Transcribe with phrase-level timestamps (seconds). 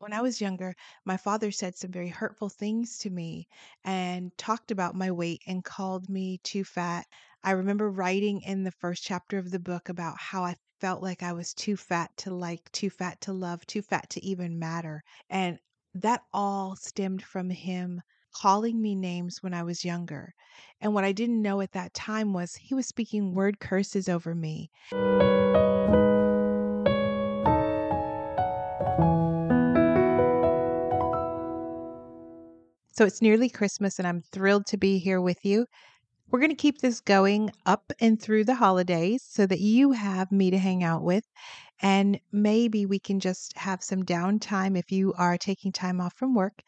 [0.00, 3.48] When I was younger, my father said some very hurtful things to me
[3.84, 7.06] and talked about my weight and called me too fat.
[7.42, 11.24] I remember writing in the first chapter of the book about how I felt like
[11.24, 15.02] I was too fat to like, too fat to love, too fat to even matter.
[15.28, 15.58] And
[15.94, 18.00] that all stemmed from him
[18.32, 20.32] calling me names when I was younger.
[20.80, 24.32] And what I didn't know at that time was he was speaking word curses over
[24.32, 24.70] me.
[32.98, 35.66] So it's nearly Christmas, and I'm thrilled to be here with you.
[36.32, 40.32] We're going to keep this going up and through the holidays so that you have
[40.32, 41.22] me to hang out with.
[41.80, 46.34] And maybe we can just have some downtime if you are taking time off from
[46.34, 46.60] work.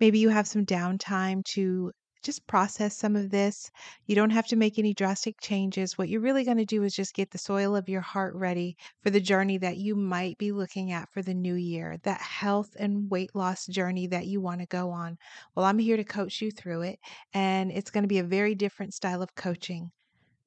[0.00, 3.70] Maybe you have some downtime to just process some of this.
[4.06, 5.96] You don't have to make any drastic changes.
[5.96, 8.76] What you're really going to do is just get the soil of your heart ready
[9.02, 12.76] for the journey that you might be looking at for the new year, that health
[12.78, 15.18] and weight loss journey that you want to go on.
[15.54, 16.98] Well, I'm here to coach you through it,
[17.34, 19.90] and it's going to be a very different style of coaching.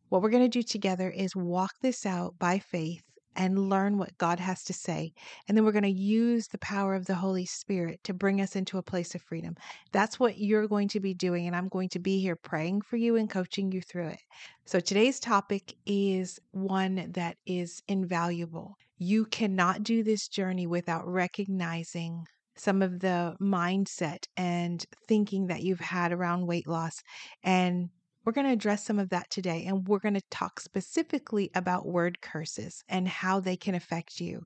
[0.09, 3.03] What we're going to do together is walk this out by faith
[3.35, 5.13] and learn what God has to say.
[5.47, 8.55] And then we're going to use the power of the Holy Spirit to bring us
[8.55, 9.55] into a place of freedom.
[9.91, 11.47] That's what you're going to be doing.
[11.47, 14.19] And I'm going to be here praying for you and coaching you through it.
[14.65, 18.75] So today's topic is one that is invaluable.
[18.97, 25.79] You cannot do this journey without recognizing some of the mindset and thinking that you've
[25.79, 27.01] had around weight loss
[27.43, 27.89] and
[28.23, 31.87] we're going to address some of that today, and we're going to talk specifically about
[31.87, 34.45] word curses and how they can affect you.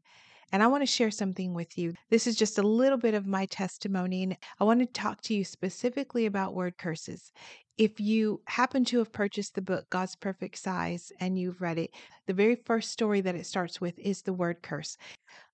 [0.51, 1.93] And I want to share something with you.
[2.09, 5.33] This is just a little bit of my testimony, and I want to talk to
[5.33, 7.31] you specifically about word curses.
[7.77, 11.91] If you happen to have purchased the book God's Perfect Size and you've read it,
[12.25, 14.97] the very first story that it starts with is the word curse.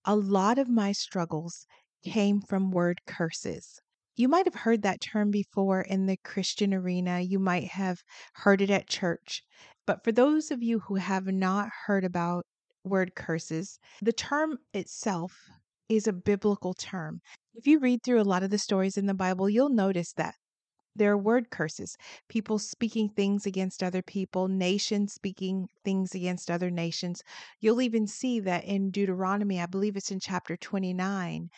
[0.06, 1.66] A lot of my struggles
[2.04, 3.82] came from word curses.
[4.16, 7.22] You might have heard that term before in the Christian arena.
[7.22, 9.44] You might have heard it at church.
[9.88, 12.46] But for those of you who have not heard about
[12.84, 15.50] word curses, the term itself
[15.90, 17.22] is a biblical term.
[17.54, 20.36] If you read through a lot of the stories in the Bible, you'll notice that
[20.96, 21.96] there are word curses,
[22.28, 27.24] people speaking things against other people, nations speaking things against other nations.
[27.62, 31.50] You'll even see that in Deuteronomy, I believe it's in chapter 29,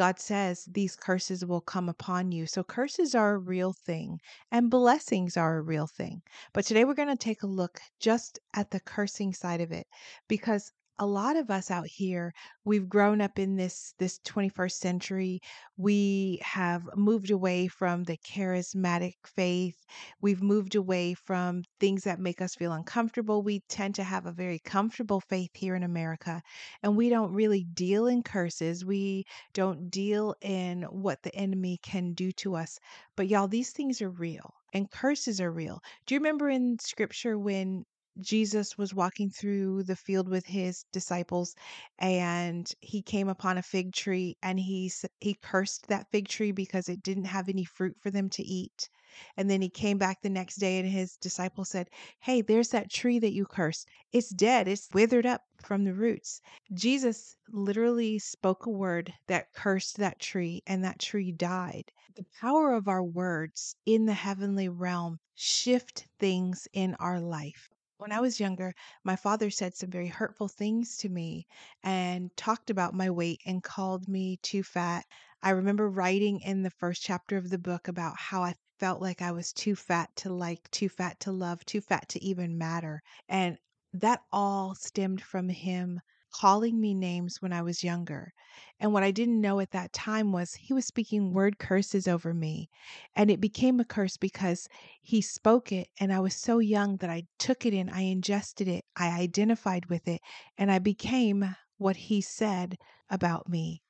[0.00, 2.46] God says these curses will come upon you.
[2.46, 4.18] So, curses are a real thing
[4.50, 6.22] and blessings are a real thing.
[6.54, 9.86] But today we're going to take a look just at the cursing side of it
[10.26, 12.34] because a lot of us out here
[12.66, 15.40] we've grown up in this this 21st century
[15.78, 19.82] we have moved away from the charismatic faith
[20.20, 24.32] we've moved away from things that make us feel uncomfortable we tend to have a
[24.32, 26.42] very comfortable faith here in america
[26.82, 29.24] and we don't really deal in curses we
[29.54, 32.78] don't deal in what the enemy can do to us
[33.16, 35.82] but y'all these things are real and curses are real.
[36.06, 37.84] Do you remember in scripture when
[38.18, 41.54] Jesus was walking through the field with his disciples
[41.98, 44.90] and he came upon a fig tree and he
[45.20, 48.90] he cursed that fig tree because it didn't have any fruit for them to eat.
[49.36, 51.88] And then he came back the next day and his disciples said,
[52.18, 53.88] "Hey, there's that tree that you cursed.
[54.12, 54.66] It's dead.
[54.66, 56.40] It's withered up from the roots."
[56.72, 61.92] Jesus literally spoke a word that cursed that tree and that tree died.
[62.16, 67.70] The power of our words in the heavenly realm shift things in our life.
[68.00, 68.74] When I was younger,
[69.04, 71.46] my father said some very hurtful things to me
[71.82, 75.04] and talked about my weight and called me too fat.
[75.42, 79.20] I remember writing in the first chapter of the book about how I felt like
[79.20, 83.02] I was too fat to like, too fat to love, too fat to even matter.
[83.28, 83.58] And
[83.92, 88.32] that all stemmed from him calling me names when I was younger.
[88.78, 92.32] And what I didn't know at that time was he was speaking word curses over
[92.32, 92.70] me.
[93.14, 94.68] And it became a curse because
[95.02, 95.88] he spoke it.
[95.98, 99.86] And I was so young that I took it in, I ingested it, I identified
[99.86, 100.20] with it,
[100.56, 102.76] and I became what he said
[103.08, 103.82] about me.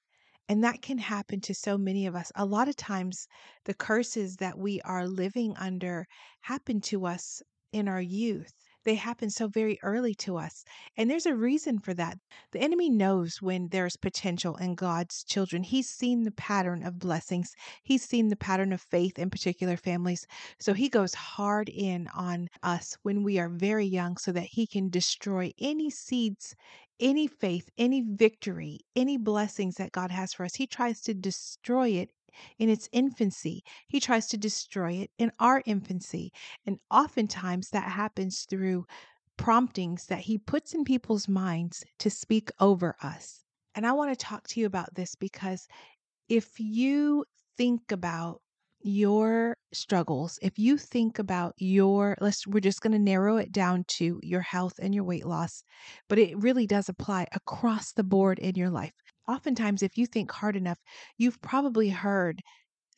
[0.48, 2.32] And that can happen to so many of us.
[2.34, 3.28] A lot of times,
[3.64, 6.06] the curses that we are living under
[6.42, 8.69] happen to us in our youth.
[8.84, 10.64] They happen so very early to us.
[10.96, 12.18] And there's a reason for that.
[12.52, 15.62] The enemy knows when there's potential in God's children.
[15.62, 20.26] He's seen the pattern of blessings, he's seen the pattern of faith in particular families.
[20.58, 24.66] So he goes hard in on us when we are very young so that he
[24.66, 26.54] can destroy any seeds
[27.00, 31.88] any faith, any victory, any blessings that God has for us, He tries to destroy
[31.88, 32.12] it
[32.58, 33.62] in its infancy.
[33.88, 36.32] He tries to destroy it in our infancy.
[36.66, 38.86] And oftentimes that happens through
[39.36, 43.42] promptings that he puts in people's minds to speak over us.
[43.74, 45.66] And I want to talk to you about this because
[46.28, 47.24] if you
[47.56, 48.40] think about
[48.82, 53.84] your struggles, if you think about your let's we're just going to narrow it down
[53.88, 55.62] to your health and your weight loss,
[56.08, 58.94] but it really does apply across the board in your life.
[59.30, 60.78] Oftentimes if you think hard enough,
[61.16, 62.42] you've probably heard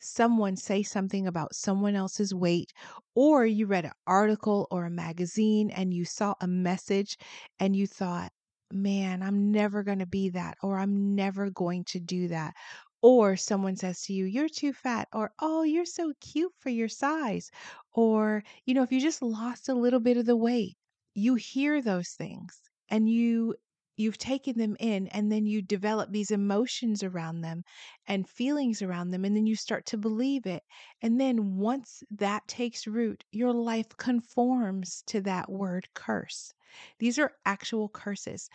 [0.01, 2.71] someone say something about someone else's weight,
[3.13, 7.17] or you read an article or a magazine and you saw a message
[7.59, 8.31] and you thought,
[8.71, 12.55] man, I'm never going to be that, or I'm never going to do that.
[13.03, 16.89] Or someone says to you, you're too fat, or oh, you're so cute for your
[16.89, 17.51] size.
[17.93, 20.77] Or, you know, if you just lost a little bit of the weight,
[21.13, 22.59] you hear those things
[22.89, 23.55] and you
[23.95, 27.63] you've taken them in and then you develop these emotions around them
[28.07, 30.63] and feelings around them and then you start to believe it
[31.01, 36.53] and then once that takes root your life conforms to that word curse.
[36.99, 38.49] These are actual curses.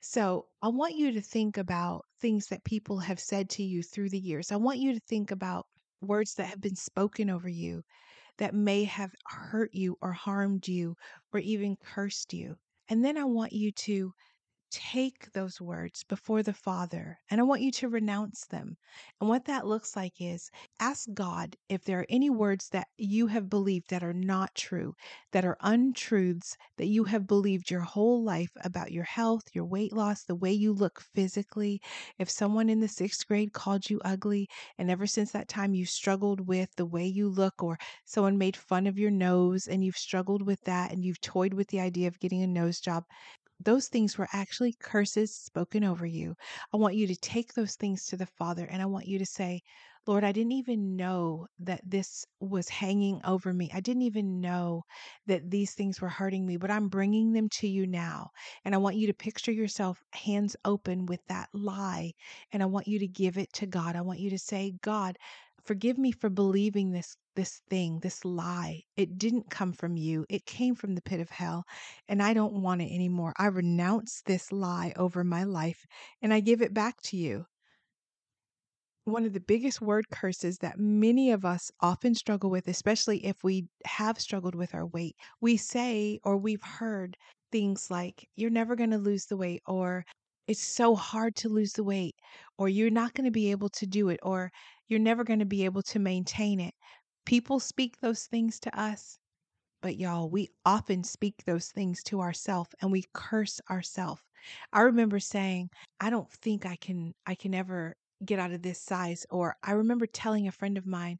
[0.00, 4.10] So i want you to think about things that people have said to you through
[4.10, 4.52] the years.
[4.52, 5.66] I want you to think about
[6.00, 7.82] words that have been spoken over you
[8.38, 10.96] that may have hurt you or harmed you
[11.32, 12.56] or even cursed you.
[12.88, 14.14] And then i want you to
[14.76, 18.76] take those words before the Father and I want you to renounce them.
[19.20, 23.28] And what that looks like is ask God if there are any words that you
[23.28, 24.94] have believed that are not true,
[25.32, 29.92] that are untruths that you have believed your whole life about your health, your weight
[29.92, 31.80] loss, the way you look physically.
[32.18, 35.86] If someone in the sixth grade called you ugly, and ever since that time you
[35.86, 39.96] struggled with the way you look, or someone made fun of your nose and you've
[39.96, 43.04] struggled with that and you've toyed with the idea of getting a nose job,
[43.60, 46.36] those things were actually curses spoken over you.
[46.72, 49.26] I want you to take those things to the Father and I want you to
[49.26, 49.62] say,
[50.06, 53.70] Lord, I didn't even know that this was hanging over me.
[53.74, 54.84] I didn't even know
[55.26, 58.30] that these things were hurting me, but I'm bringing them to you now.
[58.64, 62.12] And I want you to picture yourself hands open with that lie.
[62.52, 63.96] And I want you to give it to God.
[63.96, 65.16] I want you to say, God,
[65.66, 68.82] forgive me for believing this this thing this lie.
[68.96, 70.24] It didn't come from you.
[70.30, 71.64] It came from the pit of hell
[72.08, 73.34] and i don't want it anymore.
[73.36, 75.84] I renounce this lie over my life
[76.22, 77.46] and i give it back to you.
[79.06, 83.42] One of the biggest word curses that many of us often struggle with, especially if
[83.42, 85.16] we have struggled with our weight.
[85.40, 87.16] We say or we've heard
[87.50, 90.04] things like, You're never going to lose the weight, or
[90.46, 92.16] It's so hard to lose the weight,
[92.58, 94.50] or You're not going to be able to do it, or
[94.88, 96.74] You're never going to be able to maintain it.
[97.24, 99.18] People speak those things to us.
[99.82, 104.22] But y'all, we often speak those things to ourselves and we curse ourselves.
[104.72, 108.80] I remember saying, I don't think I can I can ever get out of this
[108.80, 111.18] size or I remember telling a friend of mine,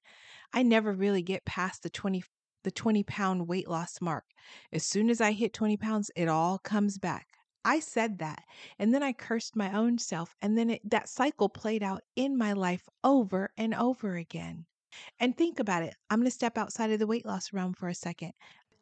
[0.52, 2.22] I never really get past the 20
[2.64, 4.24] the 20 pound weight loss mark.
[4.72, 7.35] As soon as I hit 20 pounds, it all comes back.
[7.66, 8.44] I said that
[8.78, 12.38] and then I cursed my own self and then it, that cycle played out in
[12.38, 14.66] my life over and over again.
[15.18, 15.94] And think about it.
[16.08, 18.34] I'm going to step outside of the weight loss realm for a second.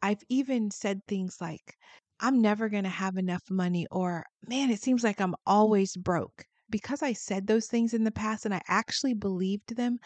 [0.03, 1.75] I've even said things like,
[2.19, 6.45] I'm never going to have enough money, or man, it seems like I'm always broke.
[6.69, 9.97] Because I said those things in the past and I actually believed them,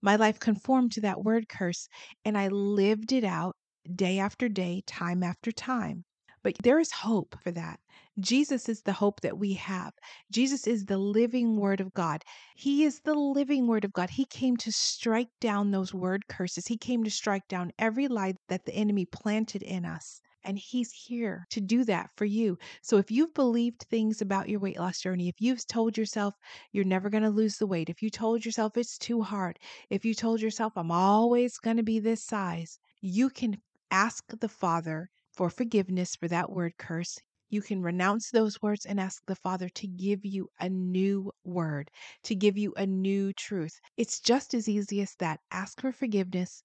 [0.00, 1.86] my life conformed to that word curse
[2.24, 3.56] and I lived it out
[3.94, 6.04] day after day, time after time.
[6.42, 7.78] But there is hope for that.
[8.18, 9.94] Jesus is the hope that we have.
[10.30, 12.24] Jesus is the living word of God.
[12.56, 14.10] He is the living word of God.
[14.10, 16.66] He came to strike down those word curses.
[16.66, 20.20] He came to strike down every lie that the enemy planted in us.
[20.44, 22.58] And he's here to do that for you.
[22.82, 26.34] So if you've believed things about your weight loss journey, if you've told yourself
[26.72, 30.04] you're never going to lose the weight, if you told yourself it's too hard, if
[30.04, 33.58] you told yourself I'm always going to be this size, you can
[33.92, 37.18] ask the Father for forgiveness for that word curse.
[37.48, 41.90] You can renounce those words and ask the Father to give you a new word,
[42.24, 43.80] to give you a new truth.
[43.96, 45.40] It's just as easy as that.
[45.50, 46.62] Ask for forgiveness,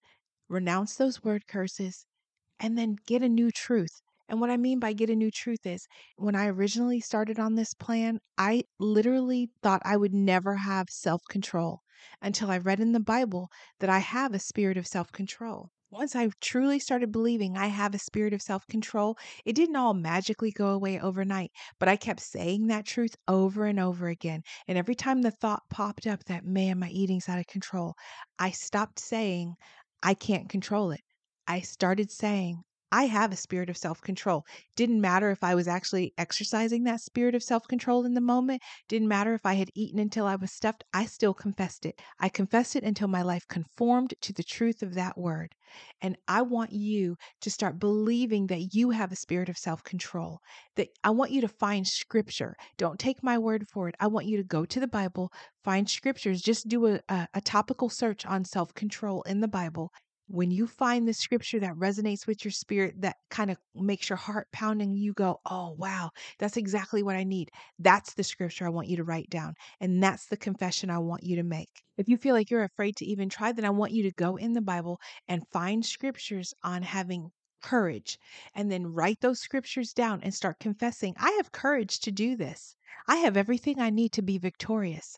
[0.50, 2.06] renounce those word curses,
[2.60, 4.02] and then get a new truth.
[4.30, 7.56] And what I mean by get a new truth is when I originally started on
[7.56, 11.82] this plan, I literally thought I would never have self control
[12.22, 15.72] until I read in the Bible that I have a spirit of self control.
[15.90, 19.94] Once I truly started believing I have a spirit of self control, it didn't all
[19.94, 24.44] magically go away overnight, but I kept saying that truth over and over again.
[24.68, 27.96] And every time the thought popped up that, man, my eating's out of control,
[28.40, 29.56] I stopped saying,
[30.02, 31.02] I can't control it.
[31.48, 34.46] I started saying, I have a spirit of self control.
[34.76, 38.62] Didn't matter if I was actually exercising that spirit of self control in the moment.
[38.88, 40.86] Didn't matter if I had eaten until I was stuffed.
[40.94, 42.00] I still confessed it.
[42.20, 45.54] I confessed it until my life conformed to the truth of that word.
[46.02, 50.40] And I want you to start believing that you have a spirit of self control.
[50.78, 52.56] That I want you to find scripture.
[52.78, 53.96] Don't take my word for it.
[54.00, 57.42] I want you to go to the Bible, find scriptures, just do a, a, a
[57.42, 59.92] topical search on self control in the Bible
[60.28, 64.18] when you find the scripture that resonates with your spirit, that kind of makes your
[64.18, 67.50] heart pounding, you go, Oh, wow, that's exactly what I need.
[67.80, 69.56] That's the scripture I want you to write down.
[69.80, 71.84] And that's the confession I want you to make.
[71.98, 74.36] If you feel like you're afraid to even try, then I want you to go
[74.36, 77.32] in the Bible and find scriptures on having
[77.62, 78.20] courage
[78.54, 82.76] and then write those scriptures down and start confessing, I have courage to do this.
[83.08, 85.18] I have everything I need to be victorious.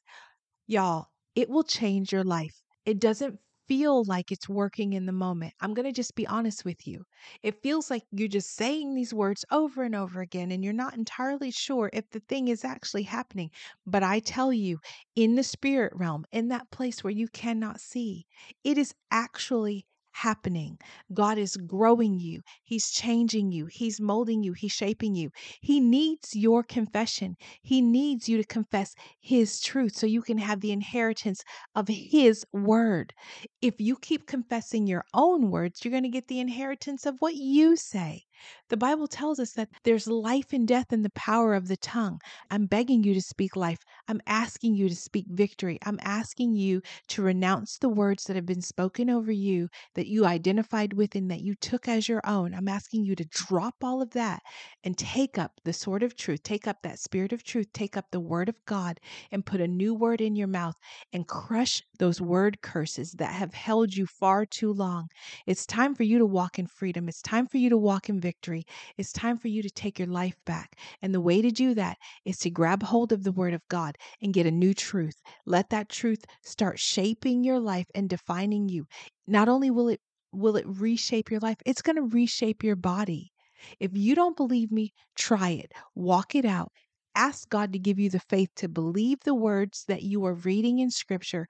[0.68, 2.62] Y'all, it will change your life.
[2.86, 3.40] It doesn't
[3.70, 5.54] feel like it's working in the moment.
[5.62, 7.06] I'm going to just be honest with you.
[7.44, 10.96] It feels like you're just saying these words over and over again, and you're not
[10.98, 13.52] entirely sure if the thing is actually happening.
[13.86, 14.80] But I tell you,
[15.16, 18.26] in the spirit realm, in that place where you cannot see,
[18.66, 19.86] it is actually
[20.20, 20.78] happening.
[21.14, 22.42] God is growing you.
[22.64, 23.68] He's changing you.
[23.68, 24.54] He's molding you.
[24.54, 25.32] He's shaping you.
[25.62, 27.36] He needs your confession.
[27.62, 31.44] He needs you to confess His truth so you can have the inheritance
[31.76, 33.14] of His word.
[33.62, 37.36] If you keep confessing your own words, you're going to get the inheritance of what
[37.36, 38.24] you say.
[38.70, 42.20] The Bible tells us that there's life and death in the power of the tongue.
[42.52, 43.80] I'm begging you to speak life.
[44.08, 45.80] I'm asking you to speak victory.
[45.86, 50.26] I'm asking you to renounce the words that have been spoken over you that you
[50.26, 52.54] identified with and that you took as your own.
[52.54, 54.42] I'm asking you to drop all of that
[54.84, 58.06] and take up the sword of truth, take up that spirit of truth, take up
[58.12, 59.00] the word of God
[59.32, 60.76] and put a new word in your mouth
[61.12, 65.10] and crush those word curses that have held you far too long.
[65.46, 67.08] It's time for you to walk in freedom.
[67.10, 68.64] It's time for you to walk in victory.
[68.96, 70.76] It's time for you to take your life back.
[71.02, 73.98] And the way to do that is to grab hold of the Word of God
[74.22, 75.16] and get a new truth.
[75.48, 78.86] Let that truth start shaping your life and defining you.
[79.28, 80.00] Not only will it
[80.32, 83.32] will it reshape your life, it's going to reshape your body.
[83.80, 85.72] If you don't believe me, try it.
[85.96, 86.72] Walk it out.
[87.16, 90.78] Ask God to give you the faith to believe the words that you are reading
[90.78, 91.48] in scripture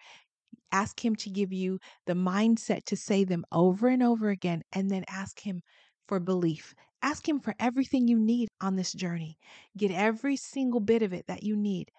[0.71, 4.89] ask Him to give you the mindset to say them over and over again, and
[4.89, 5.62] then ask Him
[6.09, 6.73] for belief.
[7.03, 9.37] Ask Him for everything you need on this journey.
[9.77, 11.91] Get every single bit of it that you need.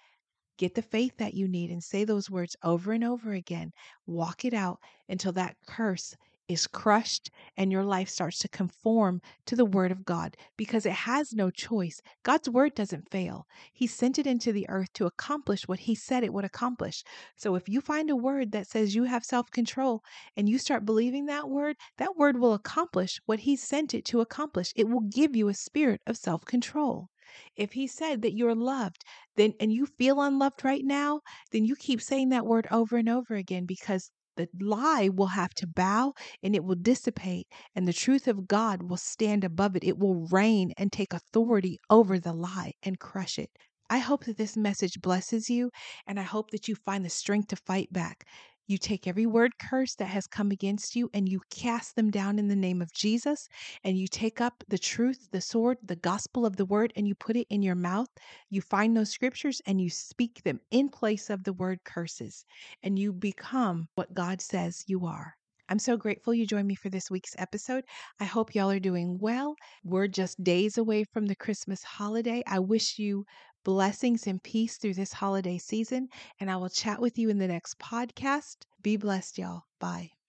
[0.59, 3.73] Get the faith that you need and say those words over and over again.
[4.07, 6.17] Walk it out until that curse
[6.51, 10.93] is crushed and your life starts to conform to the Word of God because it
[10.93, 12.03] has no choice.
[12.25, 13.47] God's Word doesn't fail.
[13.73, 17.05] He sent it into the earth to accomplish what He said it would accomplish.
[17.37, 20.03] So if you find a word that says you have self control
[20.37, 24.21] and you start believing that word, that word will accomplish what He sent it to
[24.21, 24.73] accomplish.
[24.75, 27.11] It will give you a spirit of self control.
[27.55, 29.05] If he said that you're loved,
[29.37, 31.21] then and you feel unloved right now,
[31.53, 35.55] then you keep saying that word over and over again because the lie will have
[35.55, 39.85] to bow and it will dissipate, and the truth of God will stand above it.
[39.85, 43.51] It will reign and take authority over the lie and crush it.
[43.89, 45.71] I hope that this message blesses you,
[46.07, 48.25] and I hope that you find the strength to fight back.
[48.71, 52.39] You take every word curse that has come against you and you cast them down
[52.39, 53.49] in the name of Jesus.
[53.83, 57.17] And you take up the truth, the sword, the gospel of the word, and you
[57.17, 58.07] put it in your mouth.
[58.49, 62.45] You find those scriptures and you speak them in place of the word curses.
[62.81, 65.35] And you become what God says you are.
[65.69, 67.85] I'm so grateful you joined me for this week's episode.
[68.21, 69.55] I hope y'all are doing well.
[69.85, 72.43] We're just days away from the Christmas holiday.
[72.47, 73.25] I wish you
[73.65, 76.09] blessings and peace through this holiday season.
[76.39, 78.57] And I will chat with you in the next podcast.
[78.83, 79.65] Be blessed, y'all.
[79.79, 80.20] Bye.